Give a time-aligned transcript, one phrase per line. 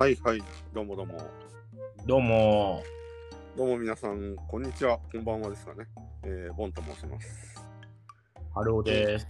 [0.00, 0.42] はいはい、
[0.72, 1.20] どうもどうも。
[2.06, 2.82] どうも、
[3.54, 5.84] どうも皆さん、こんにちは、こんばんはですかね。
[6.22, 7.62] えー、ボンと申します。
[8.54, 9.28] ハローです。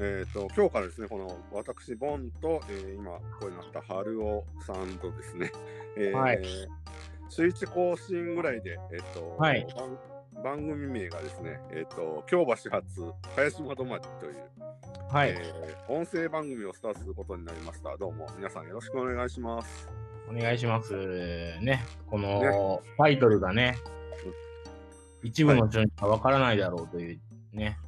[0.00, 5.50] えっ、と、今日からですね、この私、ボンと、えー今、こうなった春尾さんとですね、
[5.96, 6.42] えーはい
[7.30, 9.98] 週一更新ぐらいで、えっ、と、はい番
[10.44, 12.84] 番組名がですね、えっ、と、京橋発、
[13.34, 14.34] 林窓まりという、
[15.10, 17.96] はい、えー音声番組をスタートすることになりました。
[17.96, 19.88] どうも、皆さんよろしくお願いします。
[20.28, 20.92] お願いします。
[21.62, 23.78] ね、このタイトルがね、
[25.22, 27.20] 一部の人にはわからないだろうという
[27.54, 27.78] ね、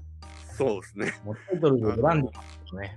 [0.56, 1.12] そうですね。
[1.22, 2.96] もうタイトルで選んでますね。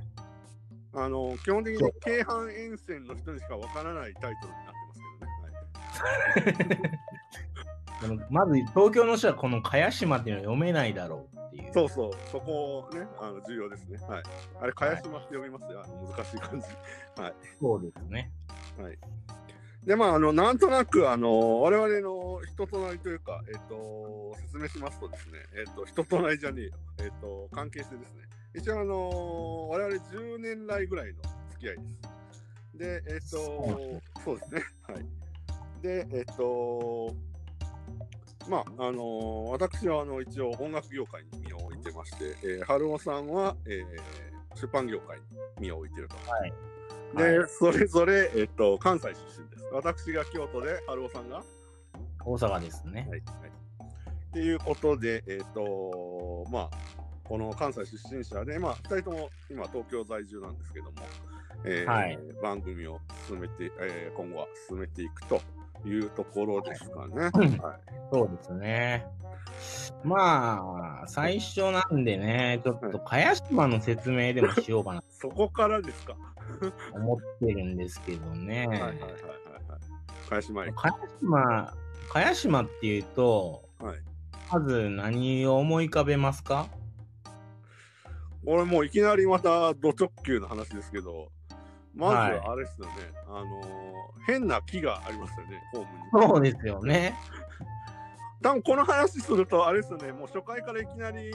[0.94, 6.80] あの基本的に京阪沿線の人にしかわからないタイトルになってますけどね。
[6.80, 6.90] この
[8.30, 11.74] まず、東京の人はこの茅島っていうのは読めないだろうっていう。
[11.74, 13.98] そうそう、そこね、あの重要ですね。
[14.08, 14.24] はい。
[14.62, 16.68] あれ、茅島って読みますよ、あの難しい感じ。
[17.22, 17.34] はい。
[17.60, 18.32] そうですね。
[18.80, 18.98] はい。
[19.86, 26.72] で、まあ、あの、なんとなく、あの、我々の人となりというか、えっ、と、説明しますとですね、えっ、と、人となりじゃねえよ。
[27.00, 28.24] えっ、と、関係性ですね。
[28.56, 32.78] 一応、あの、我々10年来ぐらいの付き合いです。
[32.78, 34.64] で、えっ、と、そうですね。
[34.84, 35.82] はい。
[35.82, 37.14] で、えっ、と、
[38.50, 45.24] まあ、あの私はあの一応音楽業界に身を置いてまして、えー、春尾さんは、えー出版業界に
[45.60, 46.16] 身を置いてると。
[46.30, 46.54] はい。
[47.18, 49.66] で、はいそれぞれ、えっと、関西出身です。
[49.72, 51.46] 私が京都で、春尾さんが、はい
[52.26, 53.06] 大阪ですね。
[53.10, 53.20] はい。
[53.20, 53.24] っ
[54.32, 56.78] ていうことで、えっと、まあ、
[57.24, 60.92] この関西出身者で、まあ、2人とも今、東京在住なんですけども、
[61.66, 65.42] えーはい番組を進めて、えー今後は進めていくと
[65.86, 67.16] いうところですかね。
[67.16, 67.80] はいはい。
[68.12, 69.06] そうですね。
[70.04, 76.16] まあ、最初なんでね、ちょっと茅島の説明でもしようかなとそこからですか？
[76.94, 78.68] 思ってるんですけどね。
[78.68, 80.30] はいはいはいはいはい。
[80.30, 80.72] 返し前。
[80.72, 80.90] 茅
[81.20, 81.74] 島、
[82.10, 83.98] 茅島っていうと、はい。
[84.52, 86.68] まず何を思い浮かべますか？
[88.46, 91.30] 俺もういきなりまたド直球の話ですけど、
[91.96, 92.94] まずはいあれですよね、
[93.28, 93.94] あのー
[94.26, 95.88] 変な木がありますよね、ホーム
[96.22, 96.28] に。
[96.28, 97.14] そうですよね。
[98.42, 101.34] 多分この話すると、あれですよね、もう初回からいきなり、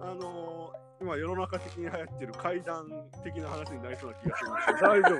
[0.00, 2.86] あのー今世の中的に流行ってる怪談
[3.24, 5.18] 的な話になりそうな気がするんですけど、大丈夫。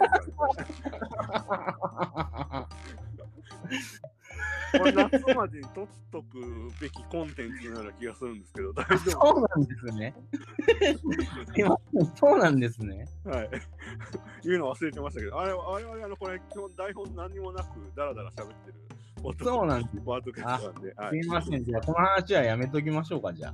[4.78, 10.14] これ夏までに取っとくべきコンテンツのような気がするんですけど、 大丈夫そうなんですね。
[11.56, 11.76] 今
[12.14, 13.06] そうなんですね。
[13.25, 13.50] はい。
[14.45, 18.75] 言うの忘れてましたけど、あれ、我々、あの、これ、基本台本何にもなく、だらだら喋ってる。
[19.45, 19.97] そうなんです。
[20.05, 20.95] ワードキャストなんで。
[20.97, 21.65] はすいません。
[21.65, 23.51] じゃあ、この話はやめときましょうか、じゃ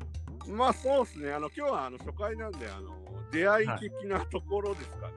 [0.47, 0.50] い。
[0.50, 1.32] まあ、そうですね。
[1.32, 2.97] あの、今日は、あの、初回なんで、あの、
[3.31, 5.12] 出会い的なところですかね。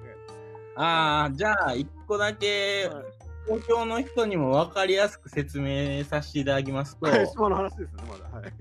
[0.75, 0.83] あ。
[0.83, 3.05] ああ、じゃあ、一個だけ、はい。
[3.45, 8.25] 東京の人にも分かりやすく説明させていただきますと、はい、島の話ですね、まだ。
[8.37, 8.53] はい。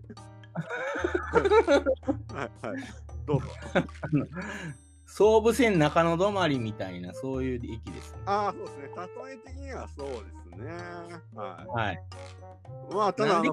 [2.35, 2.83] はい、はい。
[3.27, 3.47] どうぞ。
[5.11, 8.19] 総武線中野止まりみたいな、そういう駅ですね。
[8.27, 8.85] ああ、そうですね。
[9.27, 10.15] 例え的にはそうで
[10.57, 10.73] すね。
[11.35, 11.95] ははい。
[12.91, 12.95] い。
[12.95, 13.49] まあ、ただ、で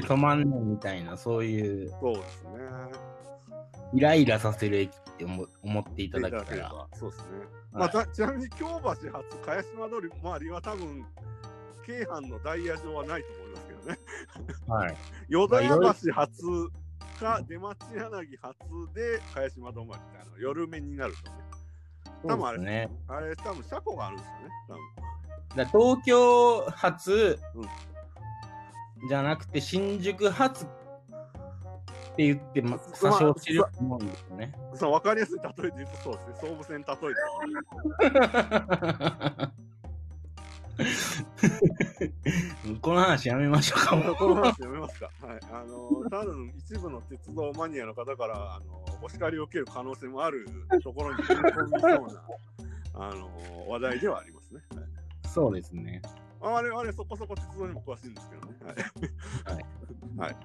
[0.00, 2.50] 止まんねんみたいな、そういうそうですね。
[3.92, 6.70] イライラさせる駅って思思っていただけたら。
[6.70, 6.88] ば。
[6.94, 7.26] そうですね。
[7.70, 11.06] まあ、はいたちなみに京橋発茅島通り周りは多分
[11.86, 13.98] 京阪のダイヤ上はないと思いますけどね。
[14.66, 14.96] はい。
[15.28, 16.42] 淀屋橋発
[17.18, 18.58] か出町柳発
[18.94, 21.36] で茅島止まりってあの夜目になるとね。
[22.26, 22.90] 多分あれね。
[23.08, 24.48] あれ多分車庫があるんですよね。
[24.68, 24.82] 多分
[25.56, 27.68] だ東京発うん
[29.08, 30.68] じゃなくて新宿発っ
[32.16, 34.52] て言って、ま、ま詐称してると思うんですよね。
[34.74, 36.34] そう分かりやすい例えで言うとそうですね。
[36.40, 36.96] 総武線例え
[39.50, 39.58] て。
[42.80, 43.96] この話やめましょうか。
[44.18, 45.10] この話やめますか。
[45.20, 45.40] はい。
[45.52, 50.46] あの、多分一部の鉄道マニアの方から、あの、お叱りを受ける可能性もある
[50.82, 52.22] ところに踏み込みそうな、
[52.94, 54.62] あの、話題ではありますね。
[54.74, 54.84] はい。
[55.28, 56.02] そうですね。
[56.40, 58.56] あれ、あれ、そこそこ鉄道にも詳しいんですけどね。
[58.64, 58.76] はい。
[59.54, 59.66] はい。
[60.16, 60.36] はい。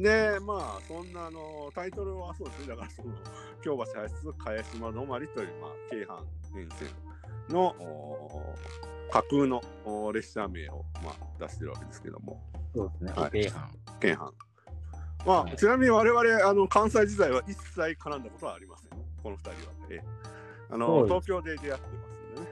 [0.00, 2.68] で、まあ、そんな、あの、タイトルはそうですね。
[2.68, 3.12] だから、その、
[3.62, 6.24] 京橋排出茅島止まりという、まあ、京阪
[6.60, 6.88] 沿線
[7.48, 8.54] の、お
[9.10, 12.40] 架空のお列車名を、まあ、出してるわけですけども。
[12.74, 13.12] そうですね。
[13.20, 13.68] はい京阪。
[14.00, 14.32] 京阪。
[15.26, 18.90] まあ、はいちなみに我々、あの、関西時代は一切絡んだことはありません。
[19.22, 19.56] この二人は。
[19.90, 20.30] ええ
[20.72, 22.46] あの、東京で出会ってますんでね。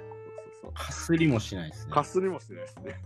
[0.60, 1.86] そうそうかすりもしないです。
[1.86, 1.92] ね。
[1.92, 3.02] かすりもしてないですね。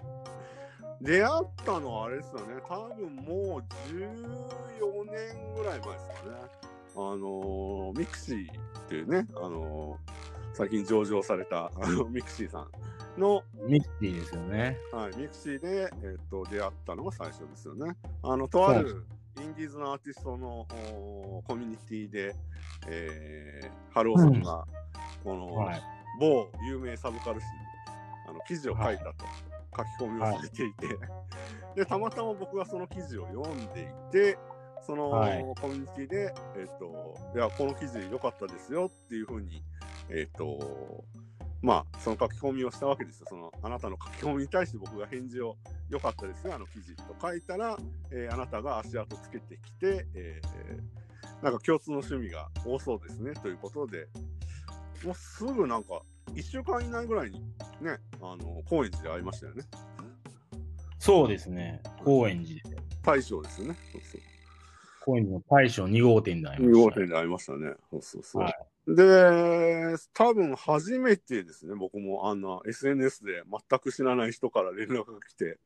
[1.00, 2.60] 出会ったのはあれですよね。
[2.66, 6.64] 多分もう14年ぐらい前ですかね。
[6.96, 9.98] あの mixi っていうね、あの
[10.54, 12.60] 最近上場されたあの mixi さ
[13.16, 14.78] んの、ミキティですよね。
[14.92, 17.96] はい、 mixi で、えっと出会ったのが最初ですよね。
[18.22, 19.04] あのとある
[19.40, 22.36] インディーズのアーティストのおコミュニティで、
[22.88, 24.64] えー、春尾さんが、
[25.24, 25.82] この、はい。
[26.20, 27.52] 某有名サブカル誌に
[28.28, 29.12] あの記事を書いたと、
[29.76, 30.86] 書き込みをされていて、
[31.74, 34.38] でたまたま僕がその記事を読んでいて
[34.82, 35.42] そのはい。
[35.60, 39.64] コミュニティで、えっといやこの記事良かったですよっていうふうに
[40.10, 41.04] えっ、と
[41.62, 45.56] まあその書き込みをしたわけですよそのあなたの書き込みに対して僕が返事を
[45.88, 47.78] 良かったですよあの記事と書いたら、
[48.10, 51.04] えーあなたが足跡つけてきて、えー
[51.42, 54.06] なんか共通の趣味が多そうですねということで
[55.04, 56.00] もうすぐなんか
[56.34, 57.40] 1週間以内ぐらいに
[57.80, 59.64] ね、あの高円寺で会いましたよね。
[60.98, 61.82] そうですね。
[62.02, 62.76] 高円寺で。
[63.02, 63.76] 大将ですよね。
[63.92, 64.20] そうそう
[65.04, 66.80] 高円寺の大将2号店で会いま2した。
[66.80, 67.74] 号店で会いましたね。
[67.90, 68.42] そうそうそう。
[68.42, 68.54] はい
[68.86, 75.58] で、多分初めてですね、僕もあんな SNS で全く知らない人から連絡が来て。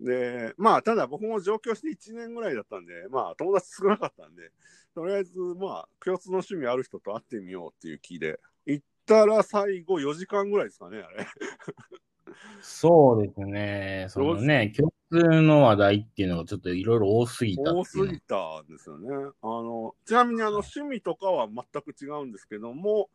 [0.00, 4.50] で、まあ、ただ僕も上京して1年ぐらいだったんで、まあ、友達少なかったんで、
[4.94, 11.26] とりあえず、まあ、共通の趣味ある人と会ってみようっていう気で、行ったら最後4時間ぐらいですかね、あれ。
[12.60, 14.06] そうですね。
[14.08, 19.08] そのね、共通の話題っていうのがちょっといろいろ多すぎた多すぎたんですよね。
[19.42, 23.08] あのちなみにあの趣味とかは全く違うんですけども、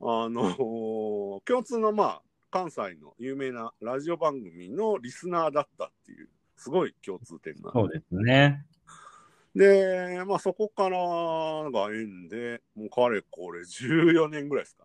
[0.00, 0.54] あの
[1.44, 7.72] 共通のまあ関西の有名なラジオ番組のリスナーだったっていう、すごい共通点が。
[7.72, 8.64] そうですね。
[9.54, 10.98] で、まあそこから
[11.70, 14.84] が縁で、もうかれこれ14年ぐらいですか。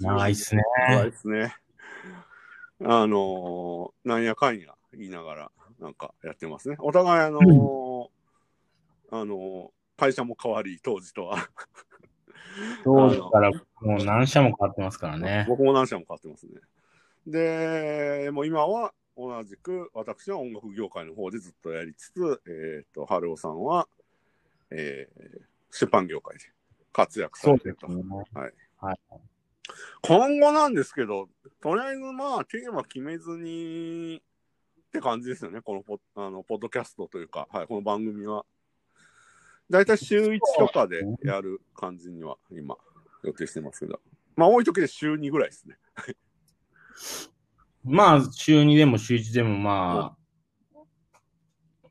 [0.00, 0.62] 長いっすね。
[0.88, 1.54] 長いですね。
[2.80, 5.50] あのーなんやかんや言いながら、
[5.80, 6.76] なんかやってますね。
[6.78, 8.08] お互い、あのー
[9.10, 11.48] あのー会社も変わり、当時とは。
[12.84, 13.50] 当時から
[13.80, 15.46] もう何社も変わってますからね。
[15.48, 16.60] 僕も何社も変わってますね。
[17.26, 23.88] で、もう今は同じく、私は音楽業界の方でずっとやりつつ、えっ、と、春尾さんは、
[24.70, 26.44] えー出版業界で
[26.92, 27.86] 活躍されてると。
[27.88, 28.04] ですね。
[30.02, 31.28] 今後なんですけど、
[31.60, 34.22] とりあえずまあ、テーマ決めずに
[34.96, 38.46] って感じですよね、このポあのポッドキャストというか、はい、この番組は。
[39.68, 42.76] だいたい週1とかでやる感じには今、
[43.24, 44.00] 予定してますけど。
[44.36, 45.76] まあ、多い時で週2ぐらいですね。
[47.84, 50.16] まあ、週2でも週1でもま
[50.74, 50.80] あ、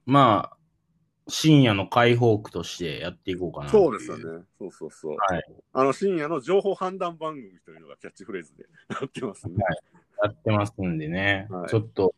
[0.06, 0.58] まあ、
[1.28, 4.46] 深夜の解放区としてやっていこうかなそうですよね。
[4.58, 5.18] そうそうそう。
[5.18, 5.44] はい
[5.74, 9.56] あの、深夜の情報判断番組というのがキャッチフレーズでやってますね。
[10.24, 12.16] やってますんでね、はいちょっと、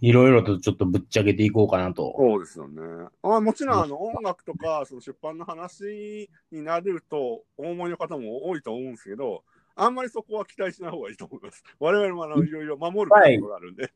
[0.00, 2.14] いろいろとちょっとぶっちゃけていこうかなと。
[2.18, 3.08] そうですよね。
[3.22, 9.44] あもちろんあの音楽とかその出版の話になれるとお思いの方も多いと思うんですけど、
[9.74, 11.62] あんまりそこは期待しない方がいいと思います。
[11.78, 13.90] 我々もあのいろいろ守ることがあるんで、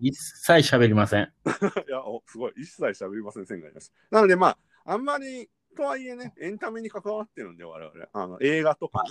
[0.00, 1.32] 一切喋りません。
[1.88, 3.92] い、やおすごい、一切喋りません、線があります。
[4.10, 8.06] なのでまあ、あんまりとはいえね、エンタメに関わってるんで、我々。
[8.12, 9.10] あの映画とかね、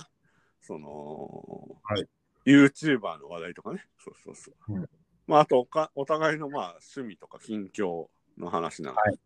[0.60, 2.06] その、はい
[2.46, 4.74] YouTuber の話題とかね、そうそうそう。
[4.74, 4.88] うん
[5.26, 6.64] まあ、あとおか、お互いのまあ
[6.94, 9.18] 趣味とか近況の話なんで、はい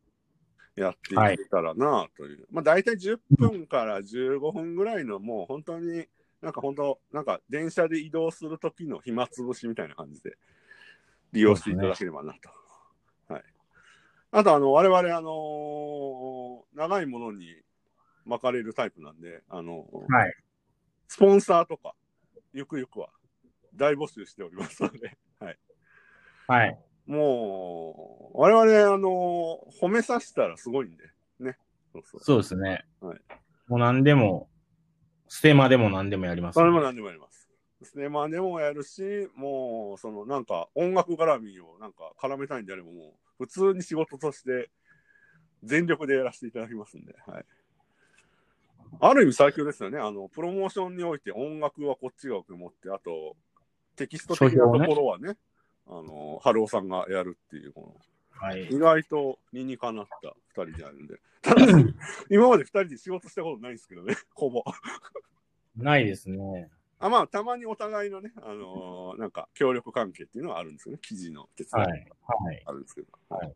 [0.79, 2.47] やっていけたらなという。
[2.53, 6.07] まあ、大体10分から15分ぐらいの、もう本当に、
[6.41, 10.39] なんか本当、なんか電車で移動する時の暇つぶしみたいな感じで
[11.33, 13.33] 利用していただければなと。
[13.35, 13.45] はい。
[14.31, 17.57] あと、あの、我々、あのー長いものに
[18.25, 20.35] 巻かれるタイプなんで、あのーはい。
[21.09, 21.95] スポンサーとか、
[22.53, 23.09] ゆくゆくは
[23.79, 25.59] 大募集しておりますので、 はい。
[26.47, 26.79] はい。
[27.07, 31.05] もう、我々、あのー褒めさせたらすごいんで、
[31.41, 31.57] ね。
[31.93, 32.21] そうそう。
[32.21, 32.85] そうですね。
[33.01, 33.21] はい
[33.69, 34.49] もう何でも、
[35.29, 36.61] ステマでも何でもやりますんで。
[36.63, 37.51] それも何でもやります。
[37.83, 44.71] ステマでもやるし、もう、その、なんか、音楽絡みを、なんか、絡めたいんであれば、もう、普通に仕事として、
[45.63, 47.45] 全力でやらせていただきますんで、はい。
[49.01, 49.99] ある意味最強ですよね。
[49.99, 53.37] あの、プロモーションにおいて音楽はこっちが持って、あと、
[53.99, 55.37] テキスト的なところはね、
[55.87, 57.97] あの、春尾さんがやるっていう、こ
[58.31, 58.77] はいの、。
[58.77, 61.21] 意外と理にかなった二人であるんで。
[61.43, 61.73] ただし、
[62.31, 64.63] 今まで二人で仕事したことないんですけどね、 ほぼ。
[65.77, 66.71] ないですね。
[67.01, 72.09] あまあ、たまにお互いのね、あのーなんか協力関係っていうのはあるんですよね、記事の手伝いはい。
[72.27, 72.63] はい。
[72.67, 73.09] あるんですけど。
[73.29, 73.55] はい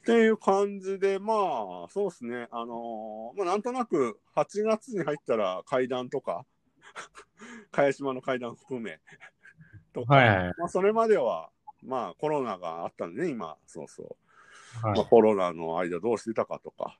[0.00, 6.46] っていう感じで、まあ、そうですね、あのーまあ、なんとなく8月に入ったら階段とか、
[7.72, 9.00] 茅島の階段含め、
[9.92, 10.54] とか、はいはい。
[10.58, 11.50] まあ、それまでは、
[11.82, 14.86] まあ、コロナがあったんでね、今、そうそう。
[14.86, 16.98] はいまあ、コロナの間どうしてたかとか、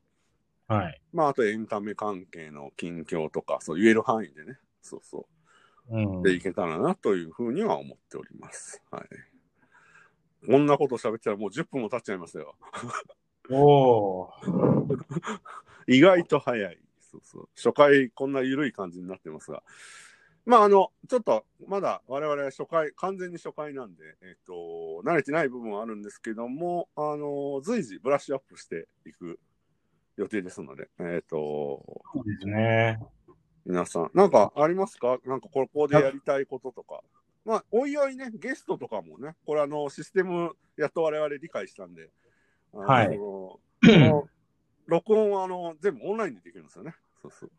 [0.66, 1.00] はい。
[1.12, 5.26] まあ、あとエンタメ関係の近況とか、そう言える範囲でね、そうそ
[5.88, 5.96] う。
[5.96, 6.22] うん。
[6.22, 8.82] でいけたらなというふうには思っております。
[8.90, 9.04] はい。
[10.46, 12.54] こんなこと喋ってたらもう10分も経っちゃいますよ。
[13.50, 14.98] おー。
[15.86, 16.78] 意外と早い。
[17.10, 17.48] そうそう。
[17.56, 19.62] 初回こんな緩い感じになってますが。
[20.46, 29.38] まあ、あの、ちょっと、まだ我々初回、完全に初回なんで、えっ、と、慣れてない部分はあるんですけども、あの、随時ブラッシュアップしていく
[30.16, 32.98] 予定ですので、えっ、と、そうですね。
[33.66, 35.18] 皆さん、なんかありますか？
[35.26, 37.02] なんかここでやりたいこととか。
[37.44, 42.10] まあ、おいおいね、ゲストとかもね、これあの、システムやっと我々理解したんで、
[42.72, 44.28] あのはいこの
[44.90, 46.94] 録音はあの全部オンラインでできるんですよね。
[47.22, 47.50] そうそう。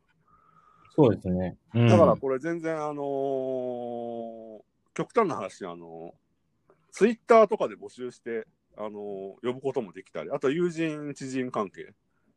[0.94, 1.58] そうですね。
[1.74, 4.62] うんだからこれ全然あのー
[4.94, 6.14] 極端な話、あの
[6.92, 8.46] ツイッターとかで募集して、
[8.78, 11.94] あのー呼ぶこともできたり、あと友人、知人関係、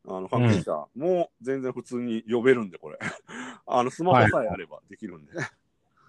[0.07, 2.97] あの関係者も全然普通に呼べるんで、これ。
[3.67, 5.33] あの、スマホさえあればできるんで。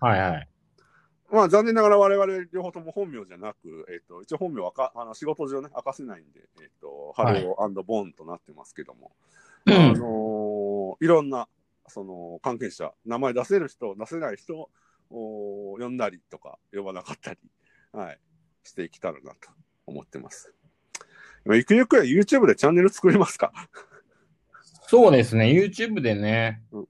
[0.01, 0.49] はいはい。
[1.31, 9.13] まあ残念ながら我々両方とも本名じゃなく、えっ、と、一応本名はかあの仕事上ね、明かせないんで、えっ、と、ハはいローボンとなってますけども、
[9.67, 9.75] うん。
[9.75, 10.47] あのー
[11.01, 11.49] いろんな、
[11.89, 14.71] その、関係者、名前出せる人、出せない人
[15.11, 17.39] を呼んだりとか、呼ばなかったり、
[17.93, 18.19] はい、
[18.63, 19.51] していけたらなと
[19.87, 20.53] 思ってます。
[21.45, 23.53] 今ゆくゆくは YouTube でチャンネル作りますか。
[24.89, 25.47] そうですね。
[25.47, 26.89] YouTube でねうん、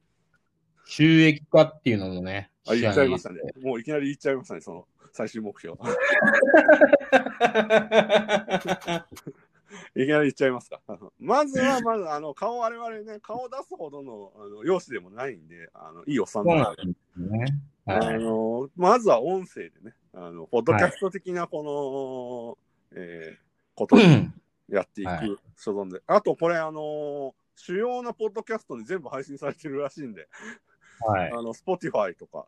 [0.84, 3.40] 収益化っていうのもね、あ、言っちゃいましたね。
[3.62, 5.76] もういきなり言っちゃいましたね、その、最終目標。
[9.94, 10.80] いきなり言っちゃいますか。
[11.18, 17.46] まずは、まず、あの、顔、我々ね、顔出すほどの、あの、容姿でもないんで、あの、いいおっさんなので、なんですね。
[17.86, 18.18] あはい。
[18.18, 22.58] の、まずは音声でね、あの、ポッドキャスト的な、こ
[22.92, 23.46] の、えー
[23.76, 23.98] ことを
[24.68, 26.02] やっていくはい所存で。
[26.06, 30.28] あと、これ、あの、主要なポッドキャストに全部配信されてるらしいんで、
[31.00, 31.30] はい。
[31.30, 32.46] あの、Spotify とか、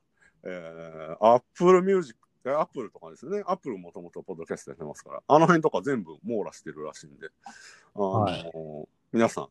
[0.48, 3.42] えー、Apple Music、え Apple とかですね。
[3.46, 7.28] Apple もともとポッドキャストやってますから、あの辺とか全部網羅してるらしいんで、
[7.94, 8.52] あのはい
[9.12, 9.48] 皆さん、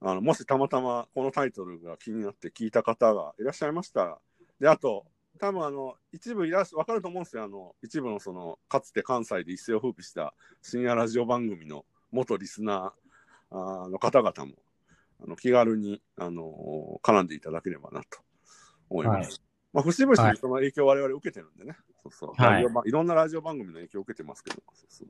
[0.00, 4.18] あの、もしたまたまこのタイトルが気になって聞いた方がいらっしゃいましたら、
[4.60, 5.06] で、あと、
[5.38, 7.44] 多分あの、一部いらっしゃ、わかると思うんですよ。
[7.44, 14.54] あの、一部のその、かつて関西で一世を風靡した深夜ラジオ番組の元リスナーあーの方々も、
[15.22, 18.20] あの気軽に、あの絡んでいただければなと
[18.88, 19.30] 思います。
[19.30, 19.45] はい
[19.76, 21.76] まあ、節々はいにその影響を我々受けてるんでね。
[22.02, 22.42] そうそう。
[22.42, 24.62] はいラジオ番いろんなラジオ番組の影響を受けてますけど。
[24.72, 25.08] そうそう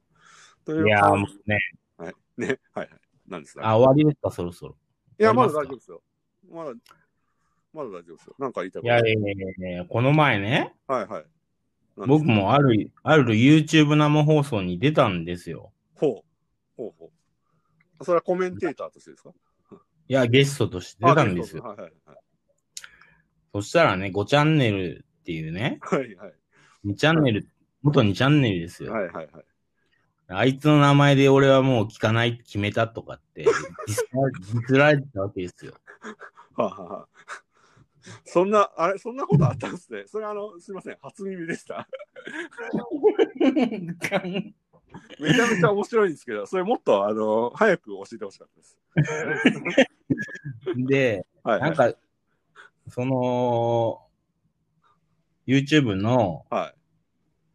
[0.65, 1.19] といういやもう
[1.49, 1.59] ね、
[2.01, 2.15] じはい。
[2.37, 2.59] ね。
[2.75, 3.01] はいはい。
[3.29, 3.69] 何ですか？
[3.69, 4.77] あ、終わりですか、そろそろ。
[5.21, 6.03] いや、まだ大丈夫ですよ。
[6.51, 6.73] まだ、
[7.73, 8.35] まだ大丈夫ですよ。
[8.41, 11.25] なんか言いたいこといやいやいやいやこの前ね、はいはい。
[12.09, 15.73] 僕もある、ある YouTube 生放送に出たんですよ。
[15.95, 16.13] ほう。
[16.77, 17.11] ほうほ
[18.01, 18.05] う。
[18.05, 19.31] それはコメンテーターとしてですか？
[20.09, 21.63] いや、ゲストとして出たんですよ。
[21.63, 21.93] はいはい
[23.57, 26.01] そしたらね、5チャンネルっていうね、はい。
[26.01, 26.35] はいはい。
[26.85, 27.49] 2チャンネル、
[27.81, 28.93] 元2チャンネルですよ。
[28.93, 29.29] はいはいはい。
[30.29, 35.73] あいつの名前で俺はもう聞かないって決めたとかって、ディスられてたわけですよ。
[36.55, 37.09] はあはあはあ
[38.27, 40.05] そんな、あれ、そんなことあったんですね。
[40.07, 41.89] それあの、すみません、初耳でした。
[43.41, 48.79] めちゃめちゃ面白いんですけど、それもっと、あの、早く教えてほしかったです。
[50.77, 51.71] で、はい、はい。
[51.71, 51.99] なんか、
[52.88, 54.02] その、
[55.47, 56.75] YouTube の、はい。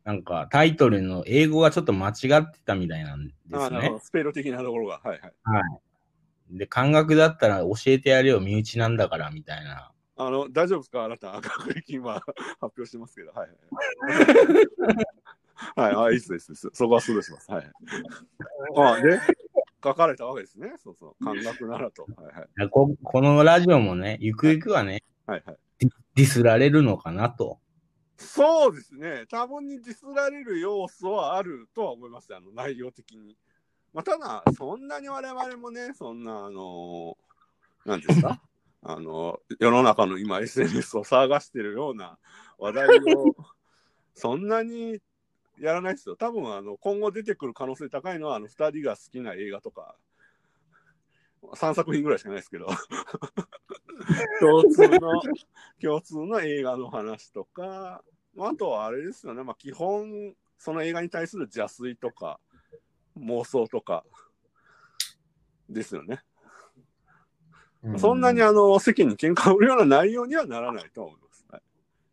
[0.03, 3.99] なんかタイトルの英語がちょっと間違ってたみたいなんですね。
[4.01, 4.99] スペル的なところが。
[5.03, 6.57] はいはい。
[6.57, 9.91] で、感覚だったら教えてやるよ、身内なんだから、みたいな。
[10.17, 11.03] あの、大丈夫ですか？
[11.03, 13.31] あなた、学歴今発表してますけど。
[13.31, 13.57] はいはい。
[15.75, 16.69] はい、あ、いいです、いいですいいです。
[16.73, 17.51] そこはスルーします。
[17.51, 17.71] はい。
[18.77, 19.19] あ、で、
[19.83, 20.73] 書かれたわけですね。
[20.83, 21.23] そうそう。
[21.23, 22.07] 感覚ならと。
[22.17, 22.69] はいはい。
[22.69, 25.57] ここのラジオもね、ゆくゆくはね、はいはい。
[26.15, 27.59] ディスられるのかなと。
[28.17, 29.25] そうですね。
[29.29, 32.35] 多分にディスられる要素はあるとは思います。
[32.35, 33.37] あの、内容的に。
[33.93, 37.17] まあ、ただ、そんなに我々もね、そんな、あの
[37.85, 38.41] なんですか？
[38.83, 42.17] あの、世の中の今 SNS を騒がしてるような
[42.57, 43.35] 話題を、
[44.13, 44.99] そんなに
[45.59, 46.17] やらないですよ。
[46.17, 49.95] 多分、あの、今後出てくる可能性高いのは、あの、二人が好きな映画とか、
[51.53, 52.67] 3作品ぐらいしかないですけど、
[54.39, 55.21] 共通の、
[55.81, 58.03] 共通の映画の話とか、
[58.35, 62.39] まああとはあれですよね、まあ、基本、その映画に対する邪推とか、
[63.17, 64.05] 妄想とか、
[65.69, 66.21] ですよね。
[67.97, 71.45] そんなにあの世間に喧嘩を売るような内容にはならないと思います。
[71.49, 71.61] はい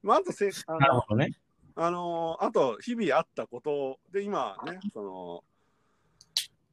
[0.02, 1.36] まあ、あとせあのなるほどね。
[1.74, 5.44] あのあと日々あったことで今ねその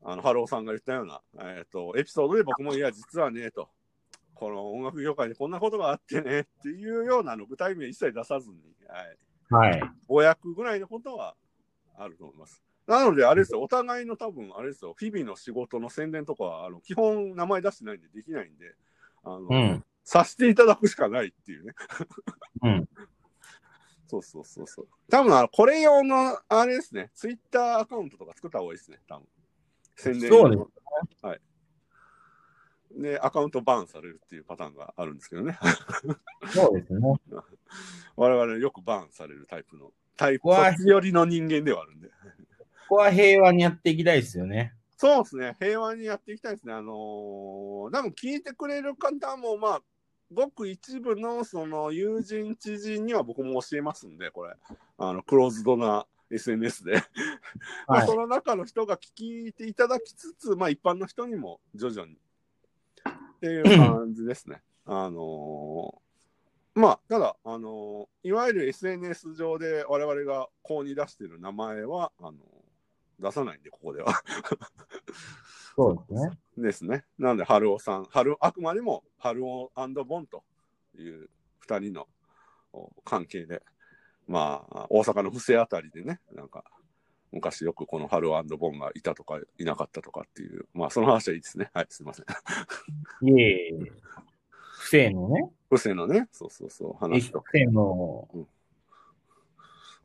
[0.08, 3.70] あの、ハローさんが言ったような、えっ、と、エピソードで僕も、いや、実はね、と、
[4.36, 8.58] この音楽業界でこんなことがあってね、っていうようなの具体名一切出さずに、
[9.50, 9.72] はい。
[9.72, 9.92] はい。
[10.08, 11.36] ぼやくぐらいのことは
[11.98, 12.62] あると思います。
[12.88, 18.76] なので、あれですよ、お互いの多分、あれですよ、日々の仕事の宣伝とかは、あの基本名前出してないんでできないんで、
[19.24, 19.84] あの、うん。
[20.04, 21.74] させていただくしかないっていうね。
[22.62, 22.90] うん。
[24.08, 24.88] そうそうそうそう。
[25.10, 29.28] 多分あの、これ用の、あれですね、ツイッターアカウントとか作った方がいいですね、多分。
[29.96, 31.42] 宣伝用そうですはい。
[32.96, 35.58] で、アカウントバーンされるっていうパターンがあるんですけどね。
[36.54, 37.00] そうですね。
[38.16, 42.08] 我々よくバーンされるタイプの、タイプ、わあそっち寄りの人間ではあるんで。
[42.08, 42.14] こ
[42.90, 44.74] こは平和にやっていきたいですよね。
[44.98, 46.74] そうですね、平和にやっていきたいですね。
[46.74, 49.82] あのー、多分聞いてくれる方も、まあ、
[50.32, 54.54] ごく一部のその友人、知人には僕も教えますんで、これ、
[54.98, 56.94] あのクローズドな SNS で。
[57.88, 62.18] まあ、はいその中の人が聞いていただきつつ、まあ、一般の人にも徐々に
[63.36, 64.62] っていう感じですね。
[64.86, 72.36] あのーまあ、ただ、あのーいわゆる SNS 上で我々がこうに出している名前は、あのー
[73.18, 74.14] 出さないんで、ここでは。
[75.76, 76.38] そうですね。
[76.58, 77.06] ですね。
[77.18, 79.72] なので、春尾さん、春あくまでも春尾
[80.06, 80.44] ボンと
[80.98, 81.30] いう
[81.66, 82.08] 2人の
[82.74, 83.62] お関係で、
[84.28, 86.64] まあ、大阪の布施あたりでね、なんか、
[87.32, 91.70] 昔よくこの春尾ボンがいたとかいなかったとかっていう、まあ、その話はいいですね。
[91.74, 92.26] はい、すいません。
[93.28, 93.92] いえいえ。
[94.86, 97.58] 不正のね、布施のね、そうそうそう、駅話と不。
[97.58, 98.48] 正のうん、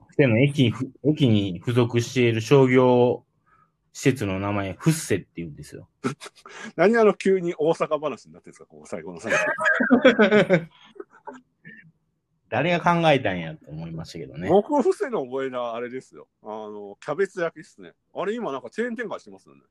[0.08, 0.72] 不正の駅
[1.04, 3.22] 駅に付属している商業
[3.92, 5.88] 施設の名前、フッセって言うんですよ。
[6.76, 9.38] 何あの急に大阪話になってるんですか、ここ最後の最後。
[12.50, 14.48] 誰が考えたんやと思いましたけどね。
[14.48, 16.28] 僕、布施の覚えがあれですよ。
[16.42, 17.92] あの、キャベツ焼きっすね。
[18.14, 19.62] あれ、今なんかチェーン展開してますよね。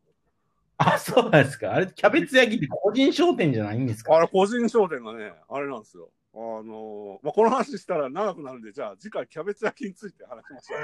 [0.77, 1.73] あ、そうなんですか。
[1.73, 4.15] あれ、キャベツ焼きって個人商店じゃないんですか？
[4.15, 6.09] あれ、個人商店がね、あれなんですよ。
[6.33, 10.79] あのーまあ、この話したら長くなるんで、じゃあ次回キャベツ焼きについて話しましょう。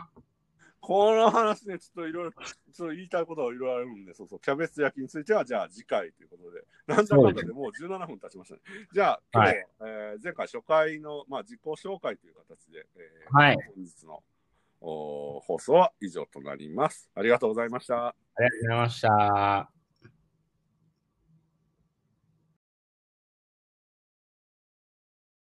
[0.86, 8.60] この話ね、ちょっといろいろ、ちょっと言いたいことがいろいろあるんで、そうそう、キャベツ焼きについては、じゃあ次回ということで、なんだかんだでもう17分経ちましたね。
[8.92, 14.22] じゃあ、今日、はいえー前回初回の、まあ、自己紹介という形で、えーはい本日の
[14.82, 17.10] お放送は以上となります。
[17.14, 18.08] ありがとうございました。
[18.08, 19.73] ありがとうございました。